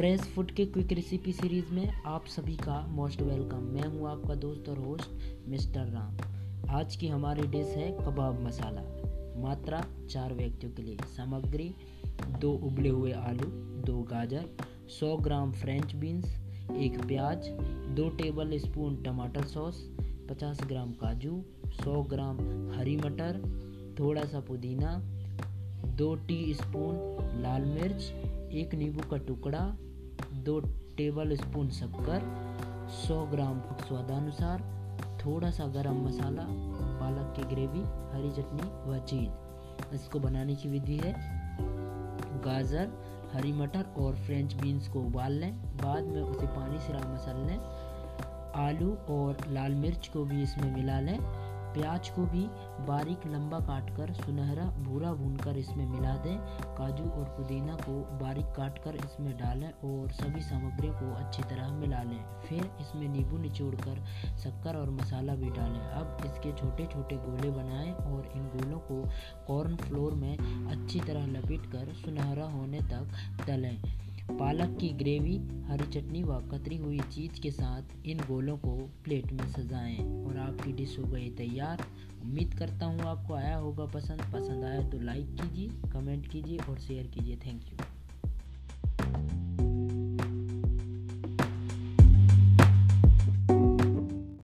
[0.00, 4.34] Fresh food के quick recipe series में आप सभी का मोस्ट वेलकम मैं हूँ आपका
[4.34, 5.08] दोस्त और होस्ट
[5.48, 6.16] मिस्टर राम।
[6.70, 8.80] आज की हमारी डिश है कबाब मसाला।
[9.42, 11.74] मात्रा चार व्यक्तियों के लिए। सामग्री,
[12.40, 13.46] दो उबले हुए आलू,
[13.82, 14.44] दो गाजर
[15.00, 16.36] 100 ग्राम फ्रेंच बीन्स
[16.70, 17.48] एक प्याज,
[17.96, 19.90] दो टेबल स्पून टमाटर सॉस
[20.30, 22.36] 50 ग्राम काजू 100 ग्राम
[22.70, 23.40] हरी मटर,
[23.98, 25.19] थोड़ा सा पुदीना
[26.00, 26.94] दो टी स्पून
[27.42, 28.02] लाल मिर्च,
[28.52, 29.58] एक नींबू का टुकड़ा,
[30.34, 30.60] दो
[30.96, 32.22] टेबल स्पून शक्कर
[32.88, 34.60] 100 ग्राम स्वादानुसार,
[35.26, 36.42] थोड़ा सा गरम मसाला,
[37.00, 41.12] पालक की ग्रेवी, हरी चटनी व चीज़। इसको बनाने की विधि है,
[42.44, 42.88] गाजर,
[43.32, 47.58] हरी मटर और फ्रेंच बीन्स को उबाल लें, बाद में उसे पानी से मसल लें,
[48.66, 52.42] आलू और लाल मिर्च को भी इसमें मिला लें। प्याज को भी
[52.86, 56.36] बारीक लंबा काटकर सुनहरा भूरा भूनकर इसमें मिला दें।
[56.76, 62.02] काजू और पुदीना को बारीक काटकर इसमें डालें और सभी सामग्रियों को अच्छी तरह मिला
[62.02, 64.04] लें। फिर इसमें नींबू निचोड़ कर
[64.38, 69.02] शक्कर और मसाला भी डालें। अब इसके छोटे छोटे गोले बनाएँ और इन गोलों को
[69.46, 73.16] कॉर्न फ्लोर में अच्छी तरह लपेट कर सुनहरा होने तक
[73.46, 73.76] तलें।
[74.30, 75.36] पालक की ग्रेवी,
[75.66, 80.36] हरी चटनी व कतरी हुई चीज़ के साथ इन गोलों को प्लेट में सजाएँ और
[80.36, 81.86] आपकी डिश हो गई तैयार।
[82.22, 86.78] उम्मीद करता हूँ आपको आया होगा पसंद। पसंद आया तो लाइक कीजिए, कमेंट कीजिए और
[86.78, 87.89] शेयर कीजिए। Thank you.